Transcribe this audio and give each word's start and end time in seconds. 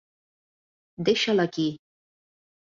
Deixa'l 1.09 1.45
aquí! 1.45 1.67